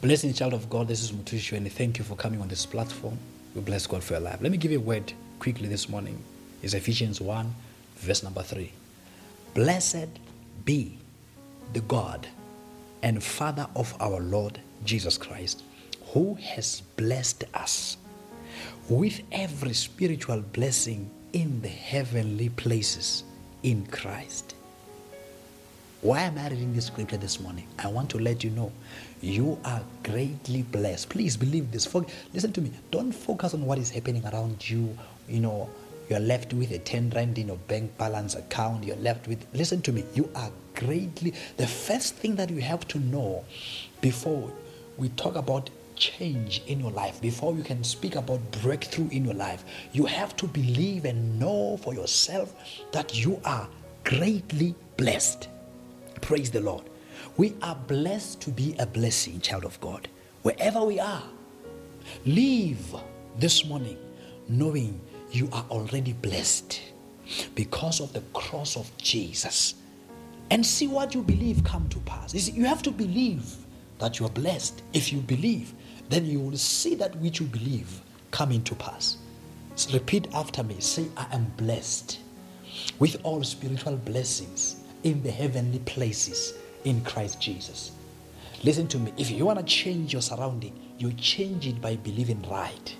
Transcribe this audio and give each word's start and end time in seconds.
Blessing 0.00 0.32
child 0.32 0.54
of 0.54 0.70
God, 0.70 0.86
this 0.86 1.02
is 1.02 1.10
Mothushi, 1.10 1.56
and 1.56 1.72
thank 1.72 1.98
you 1.98 2.04
for 2.04 2.14
coming 2.14 2.40
on 2.40 2.46
this 2.46 2.64
platform. 2.64 3.18
We 3.56 3.62
bless 3.62 3.84
God 3.84 4.04
for 4.04 4.12
your 4.12 4.20
life. 4.20 4.40
Let 4.40 4.52
me 4.52 4.56
give 4.56 4.70
you 4.70 4.78
a 4.78 4.80
word 4.80 5.12
quickly 5.40 5.66
this 5.66 5.88
morning. 5.88 6.22
It's 6.62 6.72
Ephesians 6.72 7.20
1, 7.20 7.52
verse 7.96 8.22
number 8.22 8.44
3. 8.44 8.70
Blessed 9.54 10.06
be 10.64 10.98
the 11.72 11.80
God 11.80 12.28
and 13.02 13.20
Father 13.20 13.66
of 13.74 13.92
our 14.00 14.20
Lord 14.20 14.60
Jesus 14.84 15.18
Christ, 15.18 15.64
who 16.12 16.34
has 16.34 16.80
blessed 16.96 17.42
us 17.54 17.96
with 18.88 19.20
every 19.32 19.72
spiritual 19.72 20.42
blessing 20.42 21.10
in 21.32 21.60
the 21.60 21.66
heavenly 21.66 22.50
places 22.50 23.24
in 23.64 23.84
Christ. 23.86 24.54
Why 26.00 26.20
am 26.20 26.38
I 26.38 26.48
reading 26.48 26.72
this 26.74 26.86
scripture 26.86 27.16
this 27.16 27.40
morning? 27.40 27.66
I 27.76 27.88
want 27.88 28.08
to 28.10 28.20
let 28.20 28.44
you 28.44 28.50
know 28.50 28.70
you 29.20 29.58
are 29.64 29.82
greatly 30.04 30.62
blessed. 30.62 31.08
Please 31.08 31.36
believe 31.36 31.72
this. 31.72 31.92
Listen 32.32 32.52
to 32.52 32.60
me. 32.60 32.70
Don't 32.92 33.10
focus 33.10 33.52
on 33.52 33.66
what 33.66 33.78
is 33.78 33.90
happening 33.90 34.24
around 34.24 34.70
you. 34.70 34.96
You 35.28 35.40
know, 35.40 35.68
you're 36.08 36.20
left 36.20 36.54
with 36.54 36.70
a 36.70 36.78
10 36.78 37.10
rand 37.16 37.36
in 37.36 37.48
your 37.48 37.56
bank 37.66 37.98
balance 37.98 38.36
account. 38.36 38.84
You're 38.84 38.94
left 38.98 39.26
with, 39.26 39.44
listen 39.52 39.82
to 39.82 39.92
me, 39.92 40.04
you 40.14 40.30
are 40.36 40.52
greatly. 40.76 41.34
The 41.56 41.66
first 41.66 42.14
thing 42.14 42.36
that 42.36 42.48
you 42.48 42.60
have 42.60 42.86
to 42.88 43.00
know 43.00 43.44
before 44.00 44.52
we 44.98 45.08
talk 45.08 45.34
about 45.34 45.68
change 45.96 46.62
in 46.68 46.78
your 46.78 46.92
life, 46.92 47.20
before 47.20 47.56
you 47.56 47.64
can 47.64 47.82
speak 47.82 48.14
about 48.14 48.38
breakthrough 48.62 49.08
in 49.08 49.24
your 49.24 49.34
life, 49.34 49.64
you 49.92 50.06
have 50.06 50.36
to 50.36 50.46
believe 50.46 51.06
and 51.06 51.40
know 51.40 51.76
for 51.78 51.92
yourself 51.92 52.54
that 52.92 53.18
you 53.18 53.40
are 53.44 53.68
greatly 54.04 54.76
blessed. 54.96 55.48
Praise 56.28 56.50
the 56.50 56.60
Lord. 56.60 56.84
We 57.38 57.54
are 57.62 57.74
blessed 57.74 58.42
to 58.42 58.50
be 58.50 58.76
a 58.78 58.84
blessing, 58.84 59.40
child 59.40 59.64
of 59.64 59.80
God. 59.80 60.08
Wherever 60.42 60.84
we 60.84 61.00
are, 61.00 61.22
Leave 62.26 62.94
this 63.38 63.64
morning 63.64 63.96
knowing 64.46 65.00
you 65.30 65.48
are 65.52 65.64
already 65.70 66.12
blessed 66.12 66.82
because 67.54 67.98
of 68.00 68.12
the 68.12 68.20
cross 68.34 68.76
of 68.76 68.94
Jesus. 68.98 69.76
And 70.50 70.66
see 70.66 70.86
what 70.86 71.14
you 71.14 71.22
believe 71.22 71.64
come 71.64 71.88
to 71.88 71.98
pass. 72.00 72.34
You, 72.34 72.40
see, 72.40 72.52
you 72.52 72.66
have 72.66 72.82
to 72.82 72.90
believe 72.90 73.50
that 73.98 74.18
you 74.18 74.26
are 74.26 74.30
blessed. 74.30 74.82
If 74.92 75.10
you 75.10 75.20
believe, 75.20 75.72
then 76.10 76.26
you 76.26 76.40
will 76.40 76.58
see 76.58 76.94
that 76.96 77.16
which 77.16 77.40
you 77.40 77.46
believe 77.46 78.02
come 78.32 78.52
into 78.52 78.74
pass. 78.74 79.16
So 79.76 79.94
repeat 79.94 80.28
after 80.34 80.62
me 80.62 80.76
say, 80.78 81.06
I 81.16 81.26
am 81.32 81.50
blessed 81.56 82.18
with 82.98 83.16
all 83.24 83.42
spiritual 83.44 83.96
blessings 83.96 84.76
in 85.02 85.22
the 85.22 85.30
heavenly 85.30 85.78
places 85.80 86.54
in 86.84 87.02
Christ 87.02 87.40
Jesus. 87.40 87.92
Listen 88.64 88.88
to 88.88 88.98
me. 88.98 89.12
If 89.16 89.30
you 89.30 89.46
want 89.46 89.58
to 89.58 89.64
change 89.64 90.12
your 90.12 90.22
surrounding, 90.22 90.78
you 90.98 91.12
change 91.12 91.66
it 91.66 91.80
by 91.80 91.96
believing 91.96 92.42
right. 92.50 92.96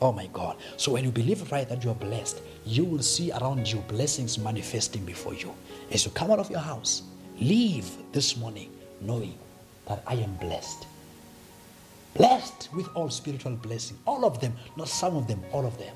Oh 0.00 0.12
my 0.12 0.26
God. 0.28 0.56
So 0.76 0.92
when 0.92 1.04
you 1.04 1.10
believe 1.10 1.50
right 1.50 1.68
that 1.68 1.82
you 1.82 1.90
are 1.90 1.94
blessed, 1.94 2.40
you 2.64 2.84
will 2.84 3.02
see 3.02 3.32
around 3.32 3.70
you 3.70 3.78
blessings 3.88 4.38
manifesting 4.38 5.04
before 5.04 5.34
you. 5.34 5.52
As 5.90 6.04
you 6.04 6.10
come 6.12 6.30
out 6.30 6.38
of 6.38 6.50
your 6.50 6.60
house, 6.60 7.02
leave 7.40 7.90
this 8.12 8.36
morning 8.36 8.70
knowing 9.00 9.36
that 9.86 10.02
I 10.06 10.14
am 10.14 10.34
blessed. 10.36 10.86
Blessed 12.14 12.68
with 12.74 12.88
all 12.94 13.08
spiritual 13.10 13.52
blessing. 13.56 13.96
All 14.06 14.24
of 14.24 14.40
them, 14.40 14.52
not 14.76 14.88
some 14.88 15.16
of 15.16 15.26
them, 15.26 15.42
all 15.52 15.66
of 15.66 15.78
them. 15.78 15.94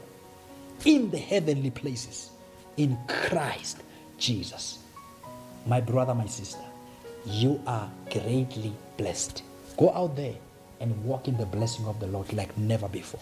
In 0.84 1.10
the 1.10 1.18
heavenly 1.18 1.70
places. 1.70 2.30
In 2.76 2.96
Christ 3.06 3.82
Jesus. 4.18 4.78
My 5.66 5.80
brother, 5.80 6.14
my 6.14 6.26
sister, 6.26 6.64
you 7.24 7.60
are 7.66 7.88
greatly 8.10 8.72
blessed. 8.96 9.42
Go 9.76 9.92
out 9.92 10.16
there 10.16 10.34
and 10.80 11.04
walk 11.04 11.28
in 11.28 11.36
the 11.36 11.46
blessing 11.46 11.86
of 11.86 12.00
the 12.00 12.06
Lord 12.08 12.32
like 12.32 12.56
never 12.58 12.88
before. 12.88 13.20